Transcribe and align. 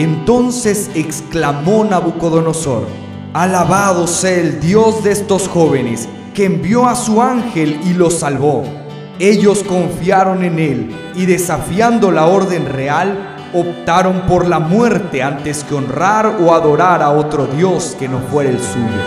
Entonces 0.00 0.90
exclamó 0.94 1.84
Nabucodonosor, 1.84 2.86
Alabado 3.34 4.06
sea 4.06 4.32
el 4.32 4.58
Dios 4.58 5.04
de 5.04 5.12
estos 5.12 5.46
jóvenes, 5.46 6.08
que 6.32 6.46
envió 6.46 6.86
a 6.88 6.96
su 6.96 7.20
ángel 7.20 7.78
y 7.84 7.92
los 7.92 8.20
salvó. 8.20 8.64
Ellos 9.18 9.62
confiaron 9.62 10.42
en 10.42 10.58
él 10.58 10.96
y 11.14 11.26
desafiando 11.26 12.10
la 12.10 12.24
orden 12.28 12.64
real, 12.64 13.36
optaron 13.52 14.22
por 14.22 14.48
la 14.48 14.58
muerte 14.58 15.22
antes 15.22 15.64
que 15.64 15.74
honrar 15.74 16.38
o 16.40 16.54
adorar 16.54 17.02
a 17.02 17.10
otro 17.10 17.46
Dios 17.46 17.94
que 17.98 18.08
no 18.08 18.20
fuera 18.20 18.48
el 18.48 18.58
suyo. 18.58 19.02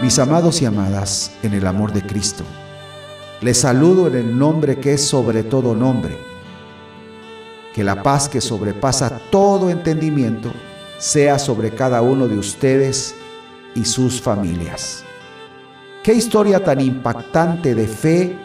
Mis 0.00 0.16
amados 0.20 0.62
y 0.62 0.66
amadas, 0.66 1.32
en 1.42 1.54
el 1.54 1.66
amor 1.66 1.92
de 1.92 2.02
Cristo, 2.02 2.44
les 3.42 3.58
saludo 3.58 4.06
en 4.06 4.14
el 4.14 4.38
nombre 4.38 4.78
que 4.78 4.94
es 4.94 5.04
sobre 5.04 5.42
todo 5.42 5.74
nombre. 5.74 6.16
Que 7.74 7.82
la 7.82 8.02
paz 8.02 8.28
que 8.28 8.40
sobrepasa 8.40 9.20
todo 9.30 9.68
entendimiento 9.68 10.52
sea 10.98 11.38
sobre 11.38 11.72
cada 11.72 12.02
uno 12.02 12.28
de 12.28 12.38
ustedes 12.38 13.16
y 13.74 13.84
sus 13.84 14.20
familias. 14.20 15.02
Qué 16.04 16.14
historia 16.14 16.62
tan 16.62 16.80
impactante 16.80 17.74
de 17.74 17.88
fe 17.88 18.36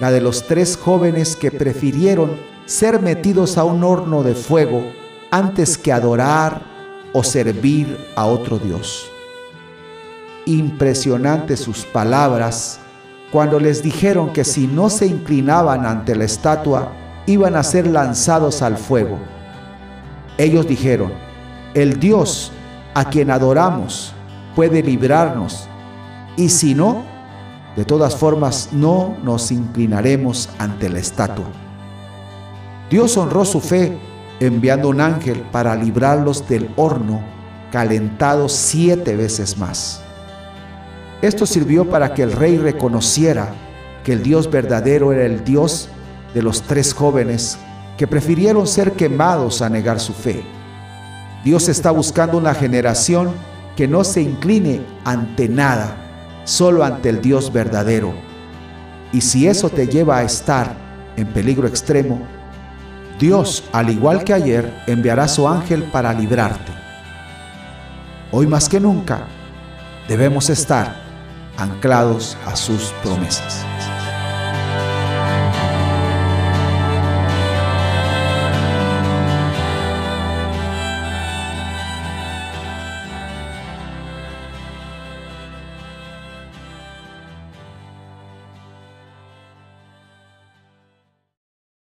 la 0.00 0.10
de 0.10 0.20
los 0.20 0.46
tres 0.46 0.76
jóvenes 0.76 1.36
que 1.36 1.50
prefirieron 1.50 2.36
ser 2.66 3.00
metidos 3.00 3.58
a 3.58 3.64
un 3.64 3.84
horno 3.84 4.22
de 4.22 4.34
fuego 4.34 4.84
antes 5.30 5.78
que 5.78 5.92
adorar 5.92 6.62
o 7.12 7.22
servir 7.22 7.98
a 8.16 8.26
otro 8.26 8.58
Dios. 8.58 9.06
Impresionantes 10.46 11.60
sus 11.60 11.84
palabras 11.84 12.80
cuando 13.32 13.60
les 13.60 13.82
dijeron 13.82 14.32
que 14.32 14.44
si 14.44 14.66
no 14.66 14.90
se 14.90 15.06
inclinaban 15.06 15.86
ante 15.86 16.16
la 16.16 16.24
estatua, 16.24 16.92
iban 17.26 17.54
a 17.54 17.62
ser 17.62 17.86
lanzados 17.86 18.62
al 18.62 18.76
fuego. 18.76 19.18
Ellos 20.36 20.66
dijeron, 20.66 21.12
el 21.74 22.00
Dios 22.00 22.50
a 22.94 23.04
quien 23.04 23.30
adoramos 23.30 24.12
puede 24.56 24.82
librarnos, 24.82 25.68
y 26.36 26.48
si 26.48 26.74
no, 26.74 27.04
de 27.76 27.84
todas 27.84 28.16
formas 28.16 28.70
no 28.72 29.16
nos 29.22 29.52
inclinaremos 29.52 30.48
ante 30.58 30.88
la 30.88 30.98
estatua. 30.98 31.46
Dios 32.90 33.16
honró 33.16 33.44
su 33.44 33.60
fe 33.60 33.96
enviando 34.40 34.88
un 34.88 35.00
ángel 35.00 35.42
para 35.52 35.76
librarlos 35.76 36.48
del 36.48 36.70
horno 36.76 37.20
calentado 37.70 38.48
siete 38.48 39.14
veces 39.14 39.56
más. 39.56 40.02
Esto 41.22 41.44
sirvió 41.44 41.88
para 41.88 42.14
que 42.14 42.22
el 42.22 42.32
rey 42.32 42.56
reconociera 42.56 43.52
que 44.04 44.14
el 44.14 44.22
Dios 44.22 44.50
verdadero 44.50 45.12
era 45.12 45.26
el 45.26 45.44
Dios 45.44 45.88
de 46.32 46.42
los 46.42 46.62
tres 46.62 46.94
jóvenes 46.94 47.58
que 47.98 48.06
prefirieron 48.06 48.66
ser 48.66 48.92
quemados 48.92 49.60
a 49.60 49.68
negar 49.68 50.00
su 50.00 50.14
fe. 50.14 50.42
Dios 51.44 51.68
está 51.68 51.90
buscando 51.90 52.38
una 52.38 52.54
generación 52.54 53.32
que 53.76 53.86
no 53.86 54.04
se 54.04 54.22
incline 54.22 54.80
ante 55.04 55.48
nada, 55.48 55.94
solo 56.44 56.84
ante 56.84 57.10
el 57.10 57.20
Dios 57.20 57.52
verdadero. 57.52 58.14
Y 59.12 59.20
si 59.20 59.46
eso 59.46 59.68
te 59.68 59.86
lleva 59.86 60.18
a 60.18 60.22
estar 60.22 60.74
en 61.16 61.26
peligro 61.26 61.68
extremo, 61.68 62.22
Dios, 63.18 63.64
al 63.72 63.90
igual 63.90 64.24
que 64.24 64.32
ayer, 64.32 64.72
enviará 64.86 65.28
su 65.28 65.46
ángel 65.46 65.82
para 65.84 66.14
librarte. 66.14 66.72
Hoy 68.32 68.46
más 68.46 68.70
que 68.70 68.80
nunca, 68.80 69.26
debemos 70.08 70.48
estar 70.48 71.09
anclados 71.60 72.36
a 72.46 72.56
sus 72.56 72.92
promesas. 73.02 73.64